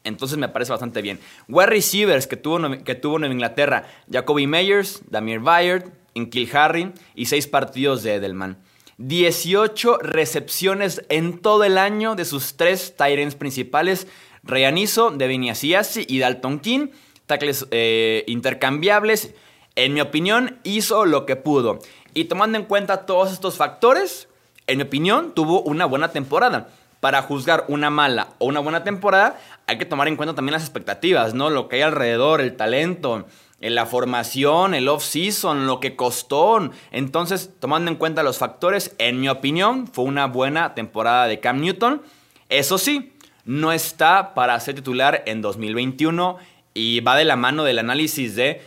Entonces 0.03 0.37
me 0.37 0.49
parece 0.49 0.71
bastante 0.71 1.01
bien. 1.01 1.19
Wide 1.47 1.67
receivers 1.67 2.27
que 2.27 2.35
tuvo, 2.35 2.59
que 2.83 2.95
tuvo 2.95 3.19
Nueva 3.19 3.33
Inglaterra: 3.33 3.85
Jacoby 4.11 4.47
Meyers, 4.47 5.01
Damir 5.09 5.39
Bayard, 5.39 5.91
Inkil 6.13 6.49
Harry 6.55 6.91
y 7.15 7.25
seis 7.25 7.47
partidos 7.47 8.03
de 8.03 8.15
Edelman. 8.15 8.57
18 8.97 9.97
recepciones 9.97 11.03
en 11.09 11.39
todo 11.39 11.63
el 11.63 11.77
año 11.77 12.15
de 12.15 12.25
sus 12.25 12.55
tres 12.55 12.95
Tyrants 12.95 13.35
principales, 13.35 14.07
Reyanizo, 14.43 15.11
Devin 15.11 15.49
Asiasi 15.49 16.05
y 16.07 16.19
Dalton 16.19 16.59
King, 16.59 16.87
tackles 17.25 17.67
eh, 17.71 18.23
intercambiables. 18.27 19.33
En 19.75 19.93
mi 19.93 20.01
opinión, 20.01 20.59
hizo 20.63 21.05
lo 21.05 21.25
que 21.25 21.35
pudo. 21.35 21.79
Y 22.13 22.25
tomando 22.25 22.57
en 22.59 22.65
cuenta 22.65 23.05
todos 23.05 23.31
estos 23.31 23.57
factores, 23.57 24.27
en 24.67 24.77
mi 24.77 24.83
opinión, 24.83 25.33
tuvo 25.33 25.61
una 25.61 25.85
buena 25.85 26.11
temporada. 26.11 26.69
Para 26.99 27.21
juzgar 27.21 27.65
una 27.67 27.89
mala 27.89 28.29
o 28.37 28.45
una 28.45 28.61
buena 28.61 28.85
temporada, 28.85 29.37
hay 29.67 29.77
que 29.77 29.85
tomar 29.85 30.07
en 30.07 30.15
cuenta 30.15 30.35
también 30.35 30.53
las 30.53 30.63
expectativas, 30.63 31.33
¿no? 31.33 31.49
Lo 31.49 31.67
que 31.67 31.77
hay 31.77 31.81
alrededor, 31.81 32.39
el 32.39 32.55
talento, 32.55 33.25
eh, 33.63 33.69
la 33.69 33.85
formación, 33.85 34.73
el 34.73 34.89
off-season, 34.89 35.67
lo 35.67 35.79
que 35.79 35.95
costó. 35.95 36.69
Entonces, 36.91 37.49
tomando 37.61 37.89
en 37.89 37.95
cuenta 37.95 38.21
los 38.21 38.37
factores, 38.37 38.93
en 38.97 39.21
mi 39.21 39.29
opinión, 39.29 39.87
fue 39.87 40.03
una 40.03 40.27
buena 40.27 40.75
temporada 40.75 41.27
de 41.27 41.39
Cam 41.39 41.61
Newton. 41.61 42.01
Eso 42.49 42.77
sí, 42.77 43.13
no 43.45 43.71
está 43.71 44.33
para 44.33 44.59
ser 44.59 44.75
titular 44.75 45.23
en 45.27 45.41
2021 45.41 46.39
y 46.73 46.99
va 46.99 47.15
de 47.15 47.23
la 47.23 47.37
mano 47.37 47.63
del 47.63 47.79
análisis 47.79 48.35
de, 48.35 48.61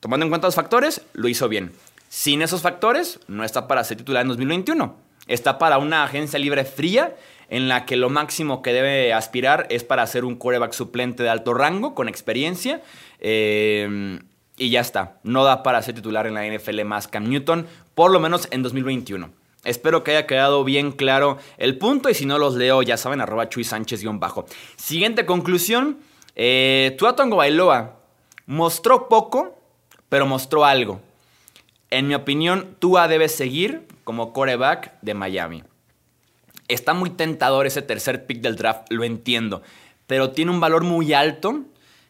tomando 0.00 0.26
en 0.26 0.30
cuenta 0.30 0.48
los 0.48 0.56
factores, 0.56 1.02
lo 1.12 1.28
hizo 1.28 1.48
bien. 1.48 1.70
Sin 2.08 2.42
esos 2.42 2.62
factores, 2.62 3.20
no 3.28 3.44
está 3.44 3.68
para 3.68 3.84
ser 3.84 3.98
titular 3.98 4.22
en 4.22 4.28
2021. 4.30 4.96
Está 5.26 5.58
para 5.58 5.78
una 5.78 6.04
agencia 6.04 6.38
libre 6.38 6.64
fría 6.64 7.14
en 7.48 7.68
la 7.68 7.84
que 7.84 7.96
lo 7.96 8.10
máximo 8.10 8.62
que 8.62 8.72
debe 8.72 9.12
aspirar 9.12 9.66
es 9.70 9.84
para 9.84 10.06
ser 10.06 10.24
un 10.24 10.36
quarterback 10.36 10.72
suplente 10.72 11.22
de 11.22 11.28
alto 11.28 11.54
rango, 11.54 11.94
con 11.94 12.08
experiencia. 12.08 12.82
Eh, 13.18 14.18
y 14.60 14.68
ya 14.68 14.80
está. 14.80 15.16
No 15.22 15.42
da 15.42 15.62
para 15.62 15.80
ser 15.80 15.94
titular 15.94 16.26
en 16.26 16.34
la 16.34 16.46
NFL 16.46 16.84
más 16.84 17.08
Cam 17.08 17.28
Newton, 17.28 17.66
por 17.94 18.10
lo 18.10 18.20
menos 18.20 18.46
en 18.50 18.62
2021. 18.62 19.30
Espero 19.64 20.04
que 20.04 20.10
haya 20.12 20.26
quedado 20.26 20.64
bien 20.64 20.92
claro 20.92 21.38
el 21.56 21.78
punto 21.78 22.10
y 22.10 22.14
si 22.14 22.26
no 22.26 22.38
los 22.38 22.54
leo, 22.54 22.82
ya 22.82 22.98
saben, 22.98 23.22
arroba 23.22 23.48
Chuy 23.48 23.64
Sánchez-bajo. 23.64 24.44
Siguiente 24.76 25.24
conclusión, 25.24 25.98
eh, 26.36 26.94
Tongo 26.98 27.36
Bailoa 27.36 28.00
mostró 28.44 29.08
poco, 29.08 29.58
pero 30.10 30.26
mostró 30.26 30.66
algo. 30.66 31.00
En 31.90 32.06
mi 32.06 32.14
opinión, 32.14 32.76
Tua 32.78 33.08
debe 33.08 33.28
seguir 33.28 33.86
como 34.04 34.32
coreback 34.32 34.94
de 35.02 35.14
Miami. 35.14 35.64
Está 36.68 36.94
muy 36.94 37.10
tentador 37.10 37.66
ese 37.66 37.82
tercer 37.82 38.26
pick 38.26 38.40
del 38.40 38.54
draft, 38.54 38.86
lo 38.90 39.02
entiendo. 39.02 39.62
Pero 40.06 40.30
tiene 40.30 40.52
un 40.52 40.60
valor 40.60 40.84
muy 40.84 41.12
alto 41.12 41.64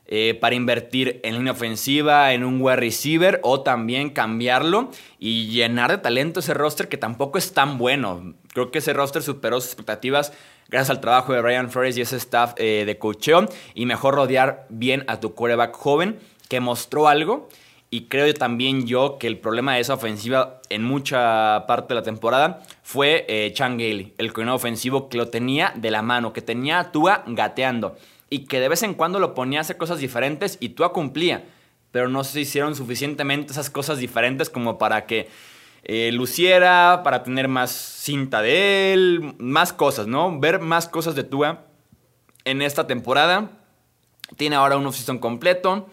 eh, 0.06 0.36
para 0.40 0.54
invertir 0.54 1.20
en 1.22 1.36
línea 1.36 1.52
ofensiva, 1.52 2.32
en 2.32 2.44
un 2.44 2.60
wide 2.60 2.76
receiver 2.76 3.40
o 3.42 3.62
también 3.62 4.10
cambiarlo 4.10 4.90
y 5.18 5.46
llenar 5.46 5.92
de 5.92 5.98
talento 5.98 6.40
ese 6.40 6.52
roster 6.52 6.88
que 6.88 6.98
tampoco 6.98 7.38
es 7.38 7.54
tan 7.54 7.78
bueno. 7.78 8.34
Creo 8.52 8.70
que 8.70 8.80
ese 8.80 8.92
roster 8.92 9.22
superó 9.22 9.60
sus 9.60 9.70
expectativas 9.70 10.32
gracias 10.68 10.90
al 10.90 11.00
trabajo 11.00 11.32
de 11.32 11.40
Ryan 11.40 11.70
Flores 11.70 11.96
y 11.96 12.00
ese 12.00 12.16
staff 12.16 12.54
eh, 12.56 12.84
de 12.84 12.98
cocheo 12.98 13.48
y 13.74 13.86
mejor 13.86 14.16
rodear 14.16 14.66
bien 14.68 15.04
a 15.06 15.20
tu 15.20 15.34
quarterback 15.34 15.74
joven 15.74 16.18
que 16.48 16.60
mostró 16.60 17.08
algo. 17.08 17.48
Y 17.92 18.02
creo 18.02 18.32
también 18.34 18.86
yo 18.86 19.18
que 19.18 19.26
el 19.26 19.38
problema 19.38 19.74
de 19.74 19.80
esa 19.80 19.94
ofensiva 19.94 20.60
en 20.68 20.84
mucha 20.84 21.64
parte 21.66 21.88
de 21.88 22.00
la 22.00 22.04
temporada 22.04 22.62
fue 22.84 23.26
eh, 23.28 23.52
Chan 23.52 23.78
Gailey, 23.78 24.14
el 24.18 24.32
coordinador 24.32 24.58
ofensivo 24.58 25.08
que 25.08 25.16
lo 25.18 25.28
tenía 25.28 25.72
de 25.74 25.90
la 25.90 26.00
mano, 26.00 26.32
que 26.32 26.40
tenía 26.40 26.78
a 26.78 26.92
Tua 26.92 27.24
gateando 27.26 27.96
y 28.30 28.46
que 28.46 28.60
de 28.60 28.68
vez 28.68 28.84
en 28.84 28.94
cuando 28.94 29.18
lo 29.18 29.34
ponía 29.34 29.58
a 29.58 29.62
hacer 29.62 29.76
cosas 29.76 29.98
diferentes 29.98 30.56
y 30.60 30.70
Tua 30.70 30.92
cumplía. 30.92 31.44
Pero 31.90 32.08
no 32.08 32.22
se 32.22 32.40
hicieron 32.40 32.76
suficientemente 32.76 33.50
esas 33.50 33.68
cosas 33.68 33.98
diferentes 33.98 34.48
como 34.48 34.78
para 34.78 35.06
que 35.06 35.28
eh, 35.82 36.12
luciera, 36.12 37.00
para 37.02 37.24
tener 37.24 37.48
más 37.48 37.72
cinta 37.72 38.40
de 38.40 38.92
él, 38.92 39.34
más 39.38 39.72
cosas, 39.72 40.06
¿no? 40.06 40.38
Ver 40.38 40.60
más 40.60 40.86
cosas 40.86 41.16
de 41.16 41.24
Tua 41.24 41.64
en 42.44 42.62
esta 42.62 42.86
temporada. 42.86 43.50
Tiene 44.36 44.54
ahora 44.54 44.76
un 44.76 44.86
off 44.86 44.96
completo, 45.18 45.88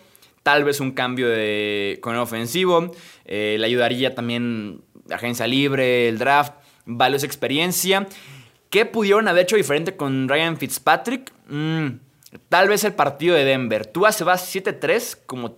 tal 0.48 0.64
vez 0.64 0.80
un 0.80 0.92
cambio 0.92 1.28
de, 1.28 2.00
con 2.02 2.16
el 2.16 2.22
ofensivo, 2.22 2.92
eh, 3.26 3.58
le 3.60 3.66
ayudaría 3.66 4.16
también 4.16 4.80
agencia 5.12 5.46
libre, 5.46 6.08
el 6.08 6.20
draft, 6.20 6.54
valiosa 6.86 7.26
experiencia. 7.26 8.08
¿Qué 8.70 8.86
pudieron 8.86 9.28
haber 9.28 9.44
hecho 9.44 9.58
diferente 9.58 9.98
con 9.98 10.30
Ryan 10.30 10.56
Fitzpatrick? 10.56 11.34
Mm, 11.50 11.88
Tal 12.48 12.70
vez 12.70 12.86
el 12.86 12.94
partido 12.94 13.36
de 13.36 13.44
Denver. 13.44 13.86
Tua 13.88 14.14
se 14.14 14.24
va 14.24 14.36
7-3 14.36 15.18
como, 15.26 15.52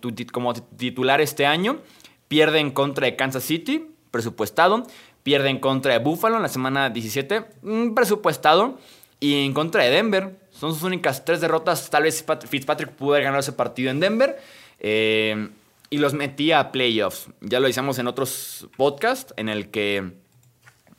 titular 0.76 1.22
este 1.22 1.46
año. 1.46 1.82
Pierde 2.28 2.58
en 2.58 2.72
contra 2.72 3.06
de 3.06 3.16
Kansas 3.16 3.44
City, 3.44 3.92
presupuestado. 4.10 4.88
Pierde 5.22 5.50
en 5.50 5.60
contra 5.60 5.94
de 5.94 6.00
Buffalo 6.00 6.38
en 6.38 6.42
la 6.42 6.50
semana 6.50 6.90
17, 6.90 7.46
mm, 7.62 7.94
presupuestado. 7.94 8.80
Y 9.20 9.46
en 9.46 9.54
contra 9.54 9.84
de 9.84 9.92
Denver. 9.92 10.40
Son 10.50 10.74
sus 10.74 10.82
únicas 10.82 11.24
tres 11.26 11.42
derrotas. 11.42 11.92
Tal 11.92 12.04
vez 12.04 12.26
Fitzpatrick 12.50 12.90
pudo 12.94 13.12
haber 13.12 13.26
ganado 13.26 13.42
ese 13.42 13.54
partido 13.54 13.92
en 13.92 14.00
Denver. 14.00 14.40
Eh, 14.80 15.50
y 15.90 15.98
los 15.98 16.14
metía 16.14 16.60
a 16.60 16.72
playoffs. 16.72 17.28
Ya 17.42 17.60
lo 17.60 17.68
hicimos 17.68 17.98
en 18.00 18.08
otros 18.08 18.68
podcasts 18.78 19.34
en 19.38 19.50
el 19.50 19.70
que 19.70 20.12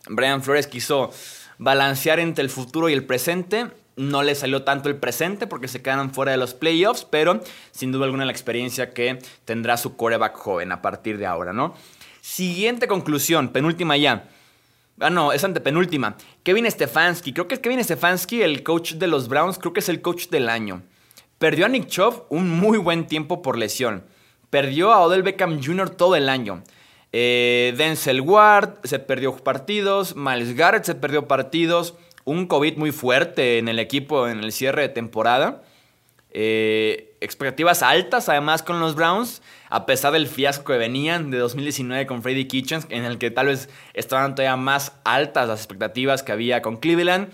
Brian 0.09 0.43
Flores 0.43 0.67
quiso 0.67 1.13
balancear 1.59 2.19
entre 2.19 2.43
el 2.43 2.51
futuro 2.51 2.89
y 2.89 2.93
el 2.93 3.05
presente 3.05 3.69
no 4.01 4.23
le 4.23 4.35
salió 4.35 4.63
tanto 4.63 4.89
el 4.89 4.97
presente 4.97 5.47
porque 5.47 5.69
se 5.69 5.83
quedaron 5.83 6.13
fuera 6.13 6.33
de 6.33 6.39
los 6.39 6.55
playoffs, 6.55 7.05
pero 7.05 7.41
sin 7.71 7.93
duda 7.93 8.07
alguna 8.07 8.25
la 8.25 8.33
experiencia 8.33 8.95
que 8.95 9.19
tendrá 9.45 9.77
su 9.77 9.97
coreback 9.97 10.37
joven 10.37 10.73
a 10.73 10.81
partir 10.81 11.19
de 11.19 11.27
ahora, 11.27 11.53
¿no? 11.53 11.75
Siguiente 12.23 12.89
conclusión, 12.89 13.51
penúltima 13.51 13.97
ya. 13.97 14.25
Ah, 15.01 15.11
no, 15.11 15.33
es 15.33 15.45
antepenúltima. 15.45 16.17
Kevin 16.43 16.71
Stefanski. 16.71 17.33
Creo 17.33 17.49
que 17.49 17.55
es 17.55 17.61
Kevin 17.61 17.83
Stefanski, 17.83 18.43
el 18.43 18.63
coach 18.63 18.95
de 18.95 19.07
los 19.07 19.29
Browns, 19.29 19.59
creo 19.59 19.73
que 19.73 19.81
es 19.81 19.89
el 19.89 20.01
coach 20.03 20.29
del 20.29 20.49
año. 20.49 20.83
Perdió 21.41 21.65
a 21.65 21.69
Nick 21.71 21.87
Chubb 21.87 22.27
un 22.29 22.51
muy 22.51 22.77
buen 22.77 23.07
tiempo 23.07 23.41
por 23.41 23.57
lesión. 23.57 24.05
Perdió 24.51 24.93
a 24.93 25.01
Odell 25.01 25.23
Beckham 25.23 25.65
Jr. 25.65 25.89
todo 25.89 26.15
el 26.15 26.29
año. 26.29 26.63
Eh, 27.13 27.73
Denzel 27.79 28.21
Ward 28.21 28.81
se 28.85 28.99
perdió 28.99 29.35
partidos. 29.39 30.15
Miles 30.17 30.55
Garrett 30.55 30.85
se 30.85 30.95
perdió 30.95 31.27
partidos 31.27 31.95
un 32.27 32.47
COVID 32.47 32.77
muy 32.77 32.93
fuerte 32.93 33.57
en 33.57 33.69
el 33.69 33.79
equipo 33.79 34.29
en 34.29 34.41
el 34.41 34.53
cierre 34.53 34.83
de 34.83 34.91
temporada. 34.91 35.63
Eh, 36.29 37.17
expectativas 37.23 37.83
altas 37.83 38.29
además 38.29 38.63
con 38.63 38.79
los 38.79 38.95
Browns, 38.95 39.41
a 39.71 39.87
pesar 39.87 40.13
del 40.13 40.27
fiasco 40.27 40.73
que 40.73 40.79
venían 40.79 41.31
de 41.31 41.39
2019 41.39 42.05
con 42.05 42.23
Freddy 42.23 42.49
Kitchens, 42.49 42.87
en 42.91 43.07
el 43.07 43.17
que 43.17 43.31
tal 43.31 43.47
vez 43.47 43.71
estaban 43.95 44.35
todavía 44.35 44.59
más 44.59 44.93
altas 45.05 45.49
las 45.49 45.61
expectativas 45.61 46.23
que 46.23 46.33
había 46.33 46.61
con 46.61 46.77
Cleveland. 46.77 47.33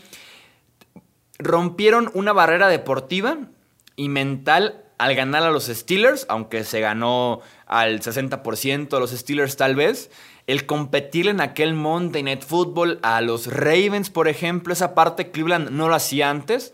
Rompieron 1.40 2.08
una 2.14 2.32
barrera 2.32 2.68
deportiva 2.68 3.48
y 3.96 4.08
mental 4.08 4.84
al 4.98 5.14
ganar 5.14 5.42
a 5.42 5.50
los 5.50 5.66
Steelers, 5.66 6.26
aunque 6.28 6.64
se 6.64 6.80
ganó 6.80 7.40
al 7.66 8.00
60% 8.00 8.98
los 8.98 9.10
Steelers 9.10 9.56
tal 9.56 9.74
vez 9.74 10.10
el 10.46 10.64
competir 10.64 11.26
en 11.26 11.40
aquel 11.40 11.74
Monday 11.74 12.22
Night 12.22 12.44
Football 12.44 13.00
a 13.02 13.20
los 13.20 13.48
Ravens, 13.48 14.10
por 14.10 14.28
ejemplo, 14.28 14.72
esa 14.72 14.94
parte 14.94 15.30
Cleveland 15.30 15.70
no 15.70 15.88
lo 15.88 15.94
hacía 15.94 16.30
antes 16.30 16.72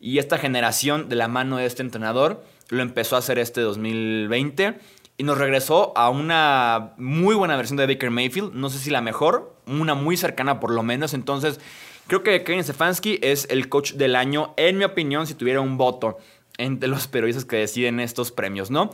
y 0.00 0.18
esta 0.18 0.38
generación 0.38 1.08
de 1.08 1.16
la 1.16 1.26
mano 1.26 1.56
de 1.56 1.66
este 1.66 1.82
entrenador 1.82 2.44
lo 2.68 2.82
empezó 2.82 3.16
a 3.16 3.18
hacer 3.18 3.38
este 3.38 3.60
2020 3.60 4.78
y 5.16 5.24
nos 5.24 5.36
regresó 5.36 5.92
a 5.96 6.10
una 6.10 6.92
muy 6.96 7.34
buena 7.34 7.56
versión 7.56 7.76
de 7.76 7.86
Baker 7.86 8.10
Mayfield, 8.10 8.54
no 8.54 8.70
sé 8.70 8.78
si 8.78 8.90
la 8.90 9.00
mejor, 9.00 9.56
una 9.66 9.94
muy 9.94 10.16
cercana 10.16 10.60
por 10.60 10.70
lo 10.70 10.84
menos, 10.84 11.12
entonces 11.12 11.58
creo 12.06 12.22
que 12.22 12.44
Kevin 12.44 12.62
Stefanski 12.62 13.18
es 13.20 13.48
el 13.50 13.68
coach 13.68 13.94
del 13.94 14.14
año, 14.14 14.54
en 14.56 14.78
mi 14.78 14.84
opinión, 14.84 15.26
si 15.26 15.34
tuviera 15.34 15.60
un 15.60 15.76
voto 15.76 16.18
entre 16.58 16.88
los 16.88 17.06
periodistas 17.06 17.44
que 17.44 17.56
deciden 17.56 18.00
estos 18.00 18.30
premios, 18.32 18.70
¿no? 18.70 18.90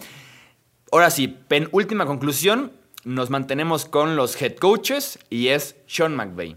Ahora 0.93 1.11
sí, 1.11 1.27
penúltima 1.27 2.07
conclusión, 2.07 2.73
nos 3.05 3.31
mantenemos 3.31 3.85
con 3.85 4.17
los 4.17 4.41
head 4.41 4.55
coaches 4.57 5.19
y 5.29 5.49
es 5.49 5.77
Sean 5.87 6.15
McVay. 6.15 6.57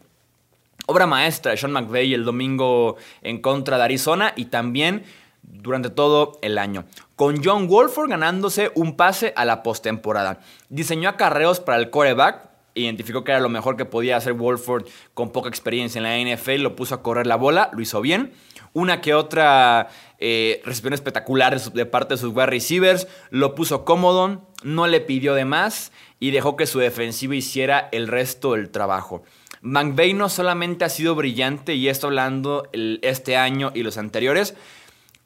Obra 0.85 1.07
maestra 1.07 1.51
de 1.51 1.57
Sean 1.57 1.71
McVay 1.71 2.13
el 2.13 2.23
domingo 2.23 2.97
en 3.21 3.41
contra 3.41 3.77
de 3.77 3.83
Arizona 3.83 4.33
y 4.35 4.45
también 4.45 5.03
durante 5.41 5.89
todo 5.89 6.39
el 6.41 6.57
año. 6.57 6.85
Con 7.15 7.43
John 7.43 7.67
Wolford 7.67 8.09
ganándose 8.09 8.71
un 8.75 8.95
pase 8.95 9.33
a 9.35 9.45
la 9.45 9.63
postemporada. 9.63 10.39
Diseñó 10.69 11.09
acarreos 11.09 11.59
para 11.59 11.79
el 11.79 11.89
quarterback, 11.89 12.49
identificó 12.81 13.23
que 13.23 13.31
era 13.31 13.39
lo 13.39 13.49
mejor 13.49 13.77
que 13.77 13.85
podía 13.85 14.17
hacer 14.17 14.33
Wolford 14.33 14.85
con 15.13 15.31
poca 15.31 15.49
experiencia 15.49 15.99
en 15.99 16.03
la 16.03 16.35
NFL, 16.35 16.61
lo 16.61 16.75
puso 16.75 16.95
a 16.95 17.03
correr 17.03 17.27
la 17.27 17.35
bola, 17.35 17.69
lo 17.73 17.81
hizo 17.81 18.01
bien. 18.01 18.31
Una 18.73 19.01
que 19.01 19.13
otra 19.13 19.89
eh, 20.19 20.61
recepción 20.65 20.93
espectacular 20.93 21.59
de 21.59 21.85
parte 21.85 22.13
de 22.13 22.19
sus 22.19 22.33
wide 22.33 22.47
receivers, 22.47 23.07
lo 23.29 23.55
puso 23.55 23.85
cómodo, 23.85 24.47
no 24.63 24.87
le 24.87 25.01
pidió 25.01 25.33
de 25.33 25.45
más 25.45 25.91
y 26.19 26.31
dejó 26.31 26.55
que 26.55 26.67
su 26.67 26.79
defensiva 26.79 27.35
hiciera 27.35 27.89
el 27.91 28.07
resto 28.07 28.53
del 28.53 28.69
trabajo. 28.69 29.23
McVeigh 29.61 30.13
no 30.13 30.29
solamente 30.29 30.85
ha 30.85 30.89
sido 30.89 31.15
brillante, 31.15 31.73
y 31.73 31.89
esto 31.89 32.07
hablando 32.07 32.69
este 32.73 33.37
año 33.37 33.71
y 33.73 33.83
los 33.83 33.97
anteriores, 33.97 34.55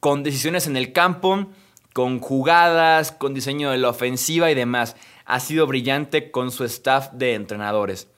con 0.00 0.22
decisiones 0.22 0.66
en 0.66 0.76
el 0.76 0.92
campo, 0.92 1.46
con 1.92 2.20
jugadas, 2.20 3.12
con 3.12 3.34
diseño 3.34 3.70
de 3.70 3.78
la 3.78 3.90
ofensiva 3.90 4.50
y 4.50 4.54
demás. 4.54 4.96
Ha 5.24 5.40
sido 5.40 5.66
brillante 5.66 6.30
con 6.30 6.50
su 6.50 6.64
staff 6.64 7.10
de 7.12 7.34
entrenadores. 7.34 8.08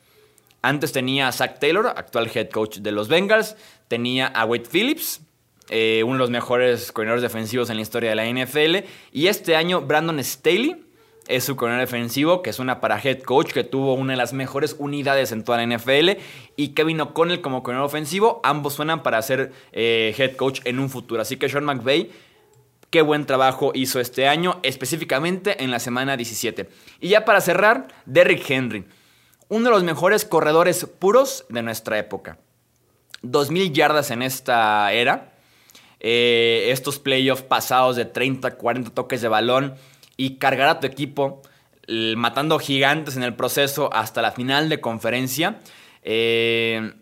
Antes 0.62 0.92
tenía 0.92 1.28
a 1.28 1.32
Zach 1.32 1.58
Taylor, 1.58 1.88
actual 1.88 2.30
head 2.34 2.48
coach 2.48 2.78
de 2.78 2.92
los 2.92 3.08
Bengals. 3.08 3.56
Tenía 3.88 4.26
a 4.28 4.46
Wade 4.46 4.64
Phillips, 4.70 5.20
eh, 5.68 6.02
uno 6.04 6.14
de 6.14 6.20
los 6.20 6.30
mejores 6.30 6.90
coordinadores 6.92 7.22
defensivos 7.22 7.68
en 7.68 7.76
la 7.76 7.82
historia 7.82 8.10
de 8.10 8.16
la 8.16 8.26
NFL. 8.26 8.86
Y 9.12 9.26
este 9.26 9.56
año 9.56 9.82
Brandon 9.82 10.22
Staley, 10.24 10.84
es 11.28 11.44
su 11.44 11.56
coronel 11.56 11.80
defensivo, 11.80 12.42
que 12.42 12.50
es 12.50 12.58
una 12.58 12.80
para 12.80 13.00
head 13.00 13.22
coach, 13.22 13.52
que 13.52 13.64
tuvo 13.64 13.94
una 13.94 14.12
de 14.12 14.16
las 14.16 14.32
mejores 14.32 14.76
unidades 14.78 15.32
en 15.32 15.44
toda 15.44 15.64
la 15.64 15.76
NFL. 15.76 16.18
Y 16.56 16.68
Kevin 16.68 17.00
O'Connell 17.00 17.40
como 17.40 17.62
coronel 17.62 17.84
ofensivo, 17.84 18.40
ambos 18.44 18.74
suenan 18.74 19.02
para 19.02 19.20
ser 19.22 19.52
eh, 19.72 20.14
head 20.16 20.36
coach 20.36 20.60
en 20.64 20.78
un 20.78 20.90
futuro. 20.90 21.22
Así 21.22 21.36
que 21.36 21.48
Sean 21.48 21.64
McVay, 21.64 22.10
qué 22.94 23.02
buen 23.02 23.26
trabajo 23.26 23.72
hizo 23.74 23.98
este 23.98 24.28
año, 24.28 24.60
específicamente 24.62 25.64
en 25.64 25.72
la 25.72 25.80
semana 25.80 26.16
17. 26.16 26.68
Y 27.00 27.08
ya 27.08 27.24
para 27.24 27.40
cerrar, 27.40 27.88
Derrick 28.06 28.48
Henry, 28.48 28.84
uno 29.48 29.64
de 29.64 29.70
los 29.72 29.82
mejores 29.82 30.24
corredores 30.24 30.86
puros 31.00 31.44
de 31.48 31.62
nuestra 31.62 31.98
época. 31.98 32.38
2.000 33.24 33.72
yardas 33.72 34.12
en 34.12 34.22
esta 34.22 34.92
era. 34.92 35.32
Eh, 35.98 36.66
estos 36.68 37.00
playoffs 37.00 37.42
pasados 37.42 37.96
de 37.96 38.04
30, 38.04 38.56
40 38.56 38.90
toques 38.90 39.20
de 39.20 39.26
balón 39.26 39.74
y 40.16 40.36
cargar 40.36 40.68
a 40.68 40.78
tu 40.78 40.86
equipo 40.86 41.42
matando 41.88 42.60
gigantes 42.60 43.16
en 43.16 43.24
el 43.24 43.34
proceso 43.34 43.92
hasta 43.92 44.22
la 44.22 44.30
final 44.30 44.68
de 44.68 44.80
conferencia. 44.80 45.58
Eh, 46.04 46.92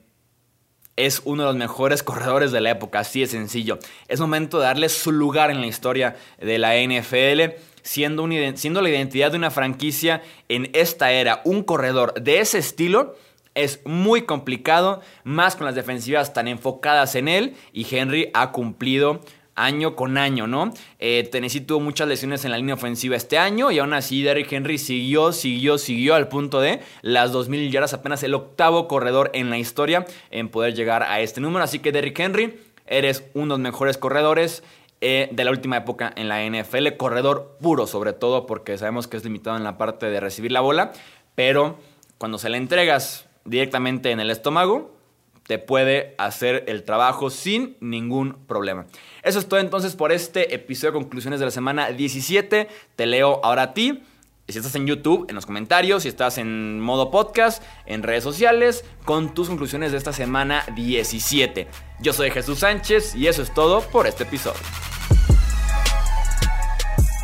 es 0.96 1.22
uno 1.24 1.42
de 1.42 1.48
los 1.48 1.56
mejores 1.56 2.02
corredores 2.02 2.52
de 2.52 2.60
la 2.60 2.70
época, 2.70 3.00
así 3.00 3.20
de 3.20 3.26
sencillo. 3.26 3.78
Es 4.08 4.20
momento 4.20 4.58
de 4.58 4.66
darle 4.66 4.88
su 4.88 5.12
lugar 5.12 5.50
en 5.50 5.60
la 5.60 5.66
historia 5.66 6.16
de 6.38 6.58
la 6.58 6.74
NFL, 6.76 7.54
siendo, 7.82 8.28
siendo 8.54 8.82
la 8.82 8.90
identidad 8.90 9.30
de 9.30 9.38
una 9.38 9.50
franquicia 9.50 10.22
en 10.48 10.70
esta 10.74 11.12
era. 11.12 11.40
Un 11.44 11.62
corredor 11.62 12.14
de 12.14 12.40
ese 12.40 12.58
estilo 12.58 13.16
es 13.54 13.80
muy 13.84 14.22
complicado, 14.22 15.00
más 15.24 15.56
con 15.56 15.66
las 15.66 15.74
defensivas 15.74 16.32
tan 16.32 16.48
enfocadas 16.48 17.14
en 17.14 17.28
él, 17.28 17.54
y 17.72 17.86
Henry 17.94 18.30
ha 18.34 18.52
cumplido 18.52 19.20
año 19.54 19.96
con 19.96 20.18
año, 20.18 20.46
¿no? 20.46 20.72
Eh, 20.98 21.28
Tennessee 21.30 21.60
tuvo 21.60 21.80
muchas 21.80 22.08
lesiones 22.08 22.44
en 22.44 22.50
la 22.50 22.56
línea 22.56 22.74
ofensiva 22.74 23.16
este 23.16 23.38
año 23.38 23.70
y 23.70 23.78
aún 23.78 23.92
así 23.92 24.22
Derrick 24.22 24.50
Henry 24.52 24.78
siguió, 24.78 25.32
siguió, 25.32 25.78
siguió 25.78 26.14
al 26.14 26.28
punto 26.28 26.60
de 26.60 26.80
las 27.02 27.32
2.000 27.32 27.70
yardas, 27.70 27.94
apenas 27.94 28.22
el 28.22 28.34
octavo 28.34 28.88
corredor 28.88 29.30
en 29.34 29.50
la 29.50 29.58
historia 29.58 30.06
en 30.30 30.48
poder 30.48 30.74
llegar 30.74 31.02
a 31.02 31.20
este 31.20 31.40
número. 31.40 31.64
Así 31.64 31.78
que 31.78 31.92
Derrick 31.92 32.18
Henry, 32.18 32.58
eres 32.86 33.24
uno 33.34 33.54
de 33.54 33.58
los 33.58 33.72
mejores 33.72 33.98
corredores 33.98 34.62
eh, 35.00 35.28
de 35.32 35.44
la 35.44 35.50
última 35.50 35.76
época 35.78 36.12
en 36.14 36.28
la 36.28 36.44
NFL, 36.44 36.96
corredor 36.96 37.56
puro 37.60 37.86
sobre 37.86 38.12
todo 38.12 38.46
porque 38.46 38.78
sabemos 38.78 39.08
que 39.08 39.16
es 39.16 39.24
limitado 39.24 39.56
en 39.56 39.64
la 39.64 39.76
parte 39.76 40.06
de 40.06 40.20
recibir 40.20 40.52
la 40.52 40.60
bola, 40.60 40.92
pero 41.34 41.78
cuando 42.18 42.38
se 42.38 42.48
le 42.48 42.56
entregas 42.56 43.26
directamente 43.44 44.12
en 44.12 44.20
el 44.20 44.30
estómago, 44.30 44.94
te 45.52 45.58
puede 45.58 46.14
hacer 46.16 46.64
el 46.66 46.82
trabajo 46.82 47.28
sin 47.28 47.76
ningún 47.78 48.38
problema. 48.46 48.86
Eso 49.22 49.38
es 49.38 49.46
todo 49.48 49.60
entonces 49.60 49.94
por 49.94 50.10
este 50.10 50.54
episodio 50.54 50.92
de 50.92 50.98
conclusiones 51.00 51.40
de 51.40 51.44
la 51.44 51.50
semana 51.50 51.90
17. 51.90 52.68
Te 52.96 53.04
leo 53.04 53.38
ahora 53.44 53.62
a 53.64 53.74
ti. 53.74 54.02
Si 54.48 54.56
estás 54.56 54.74
en 54.76 54.86
YouTube, 54.86 55.26
en 55.28 55.34
los 55.34 55.44
comentarios, 55.44 56.04
si 56.04 56.08
estás 56.08 56.38
en 56.38 56.80
modo 56.80 57.10
podcast, 57.10 57.62
en 57.84 58.02
redes 58.02 58.24
sociales, 58.24 58.86
con 59.04 59.34
tus 59.34 59.48
conclusiones 59.48 59.92
de 59.92 59.98
esta 59.98 60.14
semana 60.14 60.64
17. 60.74 61.68
Yo 62.00 62.14
soy 62.14 62.30
Jesús 62.30 62.60
Sánchez 62.60 63.14
y 63.14 63.26
eso 63.26 63.42
es 63.42 63.52
todo 63.52 63.82
por 63.82 64.06
este 64.06 64.22
episodio. 64.22 64.60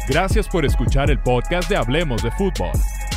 Gracias 0.07 0.47
por 0.49 0.67
escuchar 0.67 1.11
el 1.11 1.19
podcast 1.21 1.71
de 1.71 1.79
Hablemos 1.79 2.23
de 2.23 2.31
Fútbol. 2.33 2.73